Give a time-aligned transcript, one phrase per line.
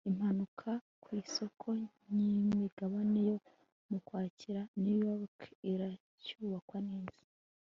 [0.09, 0.69] Impanuka
[1.03, 1.67] ku isoko
[2.03, 3.37] ryimigabane yo
[3.89, 5.37] mu Kwakira i New York
[5.71, 7.23] iracyibukwa neza